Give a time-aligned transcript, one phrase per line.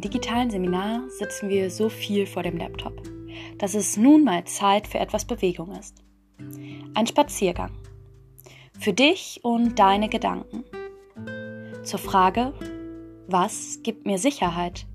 [0.00, 3.02] digitalen Seminar sitzen wir so viel vor dem Laptop,
[3.58, 6.02] dass es nun mal Zeit für etwas Bewegung ist.
[6.94, 7.72] Ein Spaziergang.
[8.78, 10.64] Für dich und deine Gedanken.
[11.82, 12.52] Zur Frage,
[13.26, 14.86] was gibt mir Sicherheit?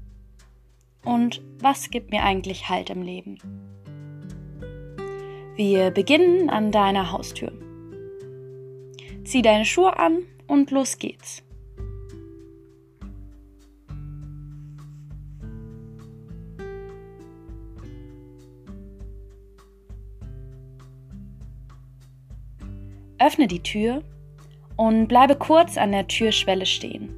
[1.04, 3.38] Und was gibt mir eigentlich Halt im Leben?
[5.56, 7.54] Wir beginnen an deiner Haustür.
[9.24, 11.45] Zieh deine Schuhe an und los geht's.
[23.26, 24.04] Öffne die Tür
[24.76, 27.10] und bleibe kurz an der Türschwelle stehen.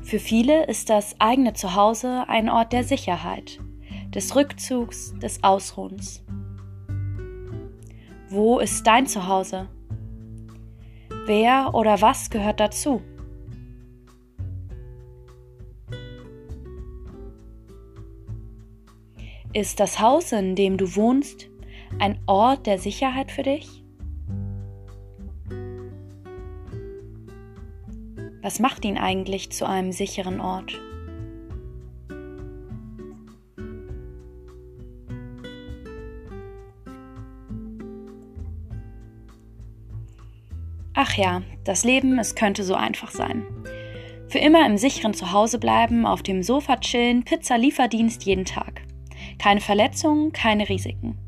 [0.00, 3.58] Für viele ist das eigene Zuhause ein Ort der Sicherheit,
[4.10, 6.22] des Rückzugs, des Ausruhens.
[8.28, 9.68] Wo ist dein Zuhause?
[11.26, 13.02] Wer oder was gehört dazu?
[19.52, 21.48] Ist das Haus, in dem du wohnst,
[21.98, 23.84] ein Ort der Sicherheit für dich?
[28.42, 30.78] Was macht ihn eigentlich zu einem sicheren Ort?
[40.92, 43.44] Ach ja, das Leben, es könnte so einfach sein.
[44.28, 48.82] Für immer im sicheren Zuhause bleiben, auf dem Sofa chillen, Pizza-Lieferdienst jeden Tag.
[49.38, 51.18] Keine Verletzungen, keine Risiken.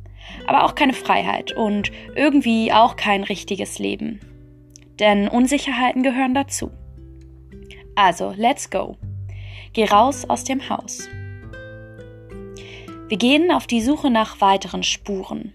[0.47, 4.21] Aber auch keine Freiheit und irgendwie auch kein richtiges Leben.
[4.99, 6.71] Denn Unsicherheiten gehören dazu.
[7.95, 8.97] Also, let's go.
[9.73, 11.09] Geh raus aus dem Haus.
[13.09, 15.55] Wir gehen auf die Suche nach weiteren Spuren.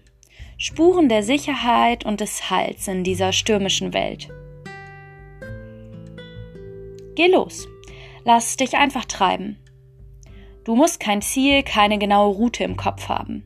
[0.58, 4.28] Spuren der Sicherheit und des Heils in dieser stürmischen Welt.
[7.14, 7.68] Geh los.
[8.24, 9.58] Lass dich einfach treiben.
[10.64, 13.44] Du musst kein Ziel, keine genaue Route im Kopf haben.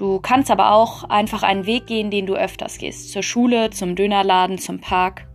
[0.00, 3.12] Du kannst aber auch einfach einen Weg gehen, den du öfters gehst.
[3.12, 5.28] Zur Schule, zum Dönerladen, zum Park.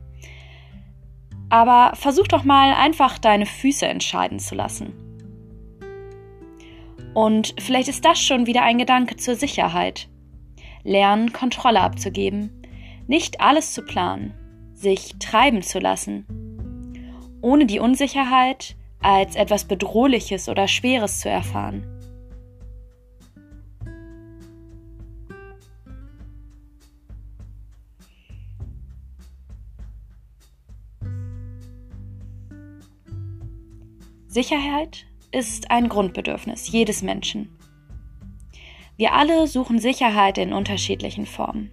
[1.52, 4.94] Aber versuch doch mal einfach deine Füße entscheiden zu lassen.
[7.14, 10.09] Und vielleicht ist das schon wieder ein Gedanke zur Sicherheit.
[10.82, 12.64] Lernen, Kontrolle abzugeben,
[13.06, 14.34] nicht alles zu planen,
[14.74, 16.26] sich treiben zu lassen,
[17.40, 21.95] ohne die Unsicherheit als etwas Bedrohliches oder Schweres zu erfahren.
[34.35, 37.57] Sicherheit ist ein Grundbedürfnis jedes Menschen.
[38.97, 41.72] Wir alle suchen Sicherheit in unterschiedlichen Formen.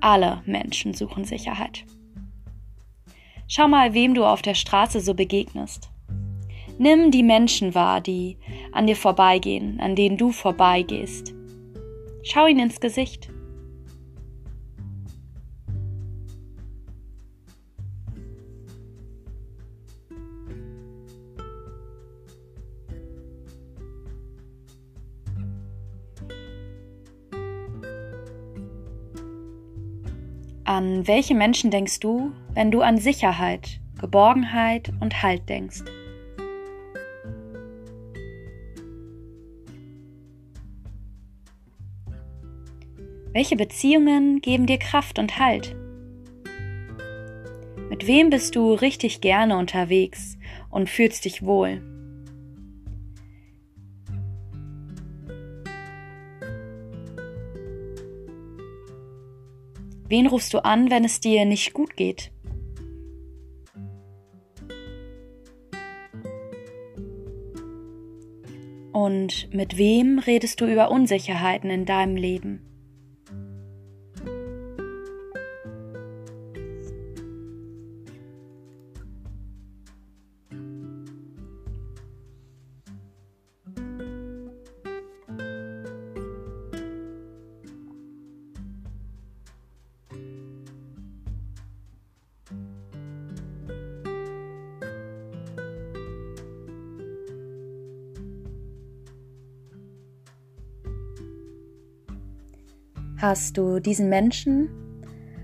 [0.00, 1.84] Alle Menschen suchen Sicherheit.
[3.48, 5.90] Schau mal, wem du auf der Straße so begegnest.
[6.78, 8.38] Nimm die Menschen wahr, die
[8.70, 11.34] an dir vorbeigehen, an denen du vorbeigehst.
[12.22, 13.28] Schau ihnen ins Gesicht.
[30.64, 35.80] An welche Menschen denkst du, wenn du an Sicherheit, Geborgenheit und Halt denkst?
[43.32, 45.74] Welche Beziehungen geben dir Kraft und Halt?
[47.90, 50.38] Mit wem bist du richtig gerne unterwegs
[50.70, 51.91] und fühlst dich wohl?
[60.12, 62.30] Wen rufst du an, wenn es dir nicht gut geht?
[68.92, 72.71] Und mit wem redest du über Unsicherheiten in deinem Leben?
[103.22, 104.68] Hast du diesen Menschen,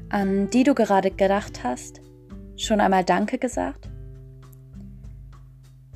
[0.08, 2.00] an die du gerade gedacht hast,
[2.56, 3.88] schon einmal Danke gesagt?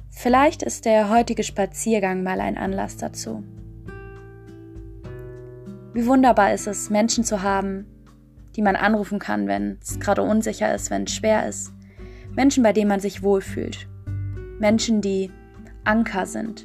[0.08, 3.42] Vielleicht ist der heutige Spaziergang mal ein Anlass dazu.
[5.92, 7.86] Wie wunderbar ist es, Menschen zu haben,
[8.54, 11.72] die man anrufen kann, wenn es gerade unsicher ist, wenn es schwer ist,
[12.36, 13.88] Menschen, bei denen man sich wohlfühlt.
[14.60, 15.32] Menschen, die
[15.82, 16.64] Anker sind.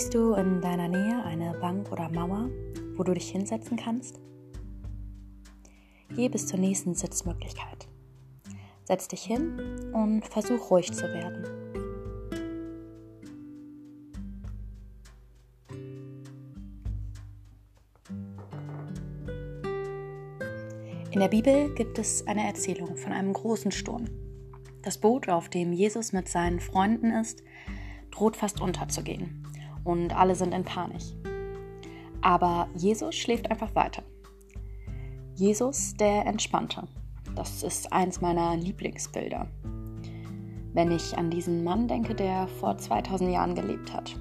[0.00, 2.48] Siehst du in deiner Nähe eine Bank oder Mauer,
[2.96, 4.18] wo du dich hinsetzen kannst?
[6.16, 7.86] Geh bis zur nächsten Sitzmöglichkeit.
[8.84, 9.60] Setz dich hin
[9.92, 11.44] und versuch ruhig zu werden.
[21.10, 24.06] In der Bibel gibt es eine Erzählung von einem großen Sturm.
[24.80, 27.42] Das Boot, auf dem Jesus mit seinen Freunden ist,
[28.10, 29.44] droht fast unterzugehen
[29.84, 31.02] und alle sind in Panik.
[32.22, 34.02] Aber Jesus schläft einfach weiter.
[35.34, 36.86] Jesus, der Entspannte.
[37.34, 39.46] Das ist eins meiner Lieblingsbilder.
[40.72, 44.16] Wenn ich an diesen Mann denke, der vor 2000 Jahren gelebt hat.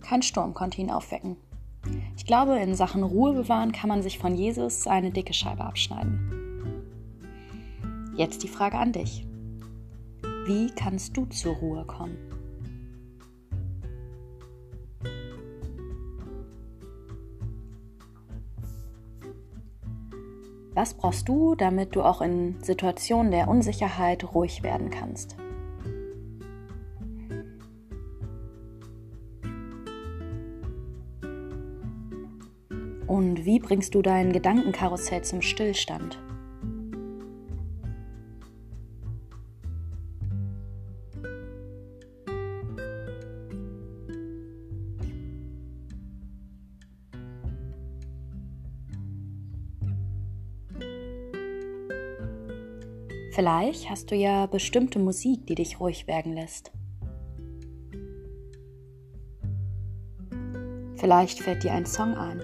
[0.00, 1.36] Kein Sturm konnte ihn aufwecken.
[2.16, 6.36] Ich glaube, in Sachen Ruhe bewahren kann man sich von Jesus eine dicke Scheibe abschneiden.
[8.16, 9.26] Jetzt die Frage an dich.
[10.46, 12.16] Wie kannst du zur Ruhe kommen?
[20.76, 25.34] Was brauchst du, damit du auch in Situationen der Unsicherheit ruhig werden kannst?
[33.06, 36.18] Und wie bringst du dein Gedankenkarussell zum Stillstand?
[53.36, 56.72] Vielleicht hast du ja bestimmte Musik, die dich ruhig werden lässt.
[60.96, 62.40] Vielleicht fällt dir ein Song ein.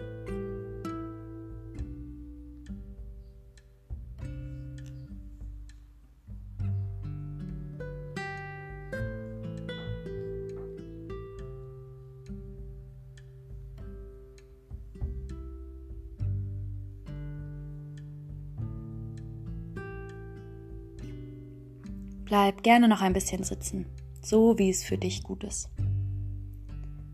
[22.53, 23.87] Bleib gerne noch ein bisschen sitzen,
[24.21, 25.71] so wie es für dich gut ist.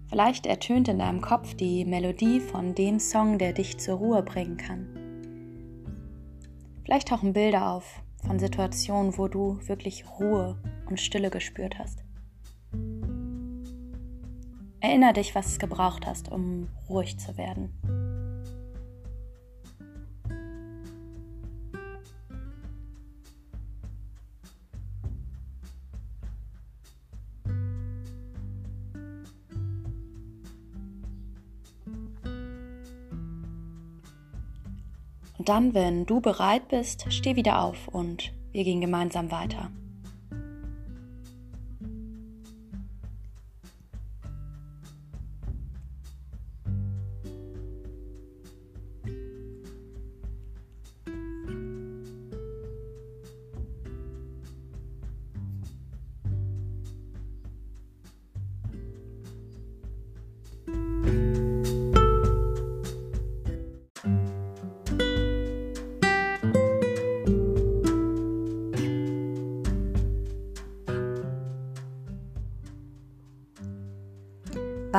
[0.08, 4.56] Vielleicht ertönt in deinem Kopf die Melodie von dem Song, der dich zur Ruhe bringen
[4.56, 4.88] kann.
[6.84, 12.02] Vielleicht tauchen Bilder auf von Situationen, wo du wirklich Ruhe und Stille gespürt hast.
[14.80, 17.97] Erinner dich, was es gebraucht hast, um ruhig zu werden.
[35.48, 39.70] Dann, wenn du bereit bist, steh wieder auf und wir gehen gemeinsam weiter.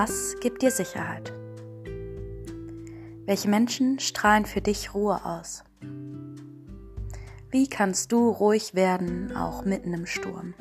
[0.02, 1.34] Was gibt dir Sicherheit?
[3.26, 5.66] Welche Menschen strahlen für dich Ruhe aus?
[7.52, 10.54] Wie kannst du ruhig werden, auch mitten im Sturm?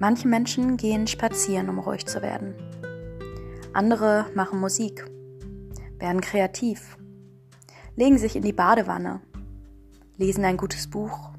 [0.00, 2.56] Manche Menschen gehen spazieren, um ruhig zu werden.
[3.72, 5.04] Andere machen Musik,
[6.00, 6.98] werden kreativ,
[7.94, 9.20] legen sich in die Badewanne,
[10.16, 11.33] lesen ein gutes Buch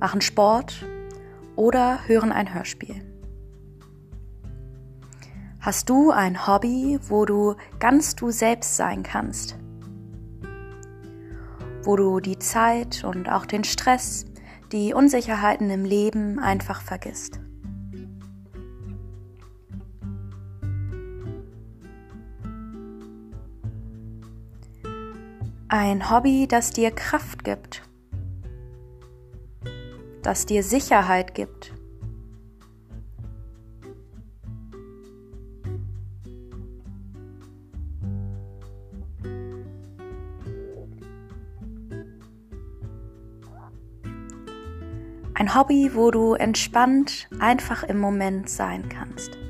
[0.00, 0.84] machen Sport
[1.56, 3.02] oder hören ein Hörspiel.
[5.60, 9.56] Hast du ein Hobby, wo du ganz du selbst sein kannst?
[11.84, 14.26] Wo du die Zeit und auch den Stress,
[14.72, 17.40] die Unsicherheiten im Leben einfach vergisst?
[25.68, 27.83] Ein Hobby, das dir Kraft gibt,
[30.26, 31.72] das dir Sicherheit gibt.
[45.36, 49.43] Ein Hobby, wo du entspannt einfach im Moment sein kannst.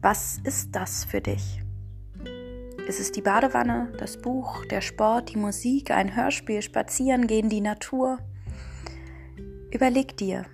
[0.00, 1.60] Was ist das für dich?
[2.86, 8.18] Ist es die Badewanne, das Buch, der Sport, die Musik, ein Hörspiel, Spazierengehen, die Natur?
[9.72, 10.46] Überleg dir,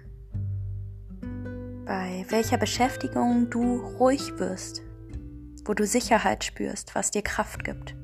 [1.85, 4.83] bei welcher Beschäftigung du ruhig wirst,
[5.67, 7.95] wo du Sicherheit spürst, was dir Kraft gibt.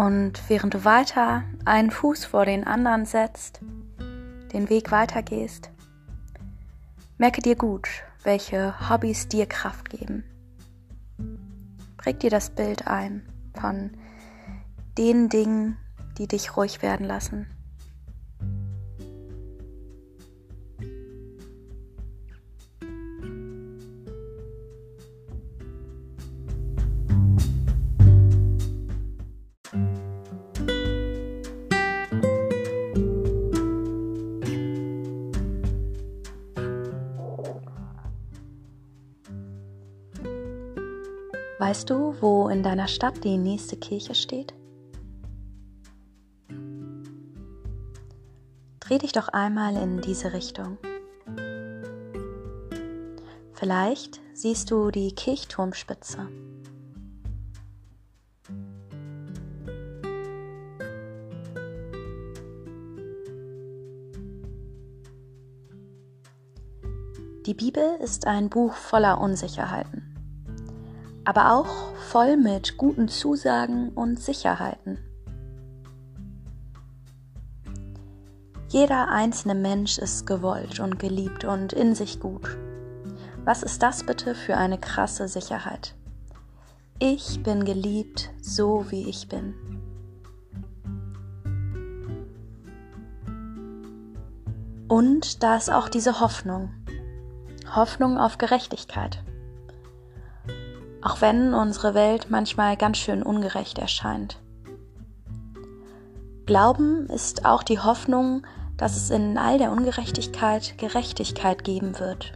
[0.00, 3.60] Und während du weiter einen Fuß vor den anderen setzt,
[4.50, 5.70] den Weg weitergehst,
[7.18, 7.86] merke dir gut,
[8.22, 10.24] welche Hobbys dir Kraft geben.
[11.98, 13.28] Präg dir das Bild ein
[13.60, 13.90] von
[14.96, 15.76] den Dingen,
[16.16, 17.46] die dich ruhig werden lassen.
[41.70, 44.54] Weißt du, wo in deiner Stadt die nächste Kirche steht?
[48.80, 50.78] Dreh dich doch einmal in diese Richtung.
[53.52, 56.26] Vielleicht siehst du die Kirchturmspitze.
[67.46, 69.99] Die Bibel ist ein Buch voller Unsicherheiten
[71.30, 74.98] aber auch voll mit guten Zusagen und Sicherheiten.
[78.68, 82.58] Jeder einzelne Mensch ist gewollt und geliebt und in sich gut.
[83.44, 85.94] Was ist das bitte für eine krasse Sicherheit?
[86.98, 89.54] Ich bin geliebt, so wie ich bin.
[94.88, 96.72] Und da ist auch diese Hoffnung.
[97.72, 99.22] Hoffnung auf Gerechtigkeit
[101.02, 104.40] auch wenn unsere Welt manchmal ganz schön ungerecht erscheint.
[106.46, 112.32] Glauben ist auch die Hoffnung, dass es in all der Ungerechtigkeit Gerechtigkeit geben wird.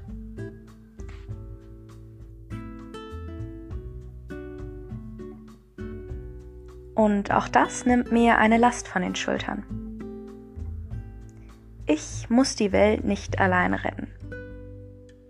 [6.94, 9.64] Und auch das nimmt mir eine Last von den Schultern.
[11.86, 14.08] Ich muss die Welt nicht alleine retten.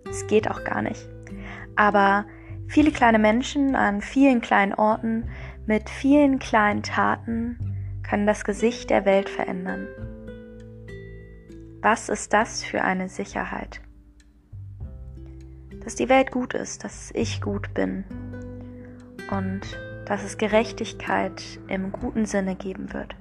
[0.09, 1.09] Es geht auch gar nicht.
[1.75, 2.25] Aber
[2.67, 5.29] Viele kleine Menschen an vielen kleinen Orten
[5.65, 7.57] mit vielen kleinen Taten
[8.03, 9.87] können das Gesicht der Welt verändern.
[11.81, 13.81] Was ist das für eine Sicherheit?
[15.83, 18.03] Dass die Welt gut ist, dass ich gut bin
[19.29, 19.61] und
[20.05, 23.15] dass es Gerechtigkeit im guten Sinne geben wird.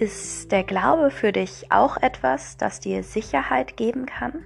[0.00, 4.44] Ist der Glaube für dich auch etwas, das dir Sicherheit geben kann?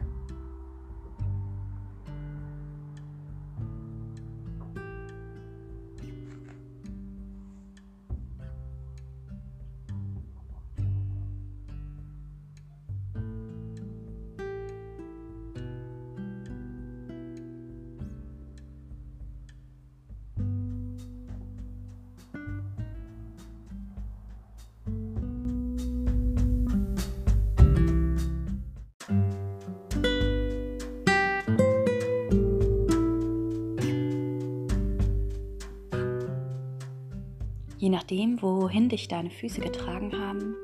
[37.82, 40.54] Je nachdem, wohin dich deine Füße getragen haben,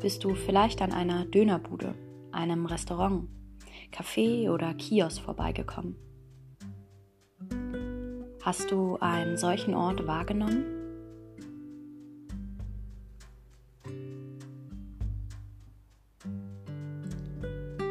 [0.00, 1.96] bist du vielleicht an einer Dönerbude,
[2.30, 3.28] einem Restaurant,
[3.90, 5.96] Café oder Kiosk vorbeigekommen.
[8.40, 10.64] Hast du einen solchen Ort wahrgenommen?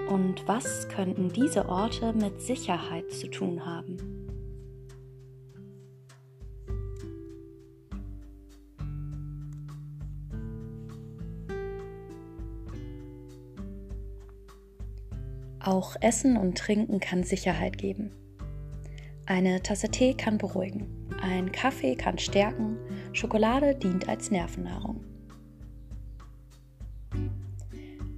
[0.08, 4.11] Und was könnten diese Orte mit Sicherheit zu tun haben?
[15.64, 18.12] Auch Essen und Trinken kann Sicherheit geben.
[19.28, 20.88] Eine Tasse Tee kann beruhigen,
[21.22, 22.78] ein Kaffee kann stärken,
[23.14, 25.04] Schokolade dient als Nervennahrung.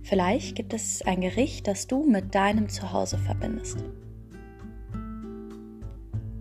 [0.03, 3.83] Vielleicht gibt es ein Gericht, das du mit deinem Zuhause verbindest.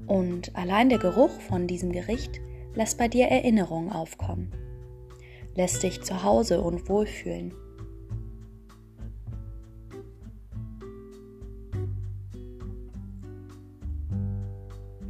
[0.07, 2.41] Und allein der Geruch von diesem Gericht
[2.75, 4.53] lässt bei dir Erinnerungen aufkommen,
[5.57, 7.55] lässt dich zu Hause und wohlfühlen.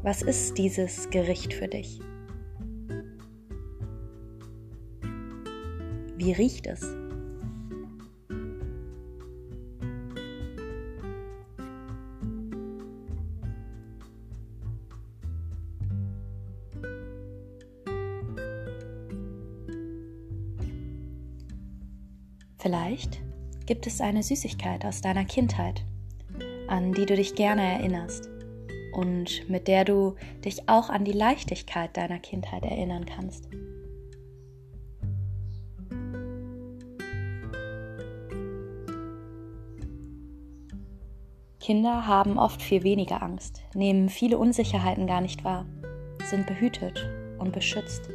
[0.05, 2.01] Was ist dieses Gericht für dich?
[6.17, 6.81] Wie riecht es?
[22.59, 23.21] Vielleicht
[23.67, 25.85] gibt es eine Süßigkeit aus deiner Kindheit,
[26.67, 28.32] an die du dich gerne erinnerst
[28.93, 33.49] und mit der du dich auch an die Leichtigkeit deiner Kindheit erinnern kannst.
[41.63, 45.65] Kinder haben oft viel weniger Angst, nehmen viele Unsicherheiten gar nicht wahr,
[46.25, 48.11] sind behütet und beschützt.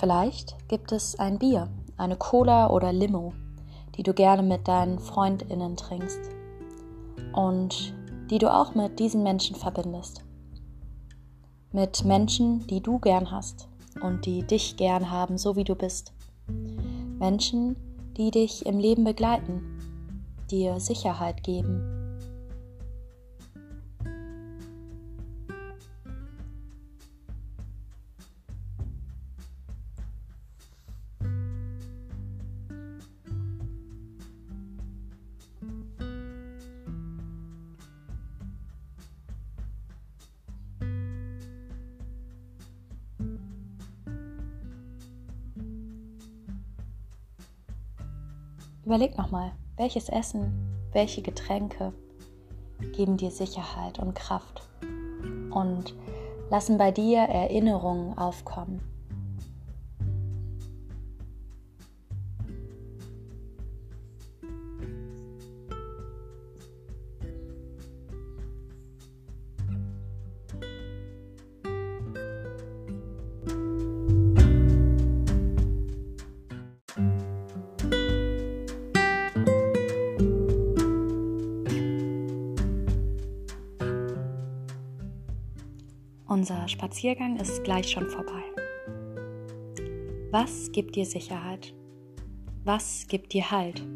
[0.00, 3.34] Vielleicht gibt es ein Bier, eine Cola oder Limo,
[3.96, 6.20] die du gerne mit deinen Freundinnen trinkst
[7.34, 7.92] und
[8.30, 10.24] die du auch mit diesen Menschen verbindest.
[11.70, 13.68] Mit Menschen, die du gern hast
[14.00, 16.14] und die dich gern haben, so wie du bist.
[17.18, 17.76] Menschen,
[18.16, 19.60] die dich im Leben begleiten,
[20.50, 21.99] dir Sicherheit geben
[48.90, 50.50] Überleg nochmal, welches Essen,
[50.90, 51.92] welche Getränke
[52.96, 55.94] geben dir Sicherheit und Kraft und
[56.50, 58.89] lassen bei dir Erinnerungen aufkommen.
[86.40, 88.42] Unser Spaziergang ist gleich schon vorbei.
[90.30, 91.74] Was gibt dir Sicherheit?
[92.64, 93.86] Was gibt dir Halt?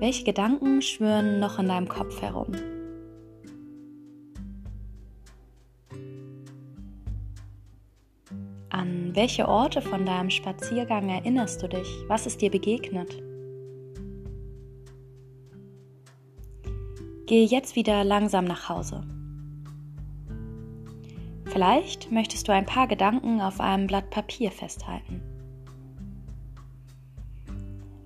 [0.00, 2.48] Welche Gedanken schwören noch in deinem Kopf herum?
[8.70, 11.88] An welche Orte von deinem Spaziergang erinnerst du dich?
[12.08, 13.27] Was ist dir begegnet?
[17.28, 19.02] Gehe jetzt wieder langsam nach Hause.
[21.44, 25.20] Vielleicht möchtest du ein paar Gedanken auf einem Blatt Papier festhalten.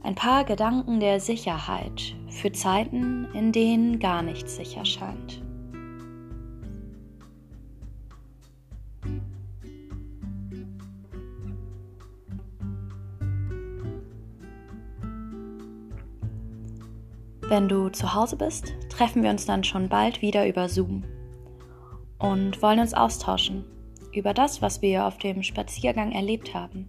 [0.02, 5.40] Ein paar Gedanken der Sicherheit für Zeiten, in denen gar nichts sicher scheint.
[17.52, 21.04] Wenn du zu Hause bist, treffen wir uns dann schon bald wieder über Zoom
[22.18, 23.66] und wollen uns austauschen
[24.14, 26.88] über das, was wir auf dem Spaziergang erlebt haben,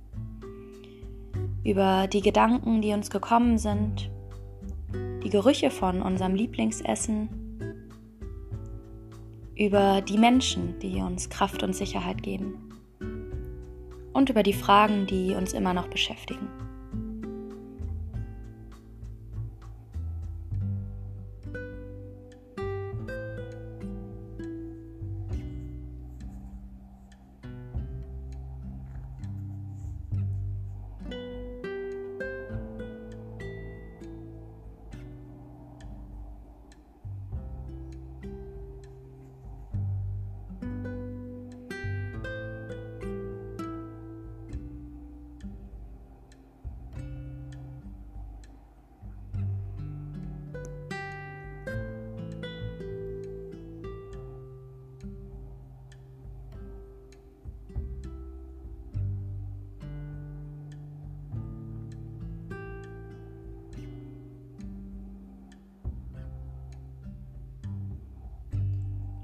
[1.65, 4.10] über die Gedanken, die uns gekommen sind,
[5.21, 7.28] die Gerüche von unserem Lieblingsessen,
[9.58, 12.69] über die Menschen, die uns Kraft und Sicherheit geben.
[14.13, 16.62] und über die Fragen, die uns immer noch beschäftigen.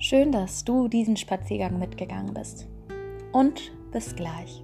[0.09, 2.65] Schön, dass du diesen Spaziergang mitgegangen bist.
[3.31, 4.63] Und bis gleich.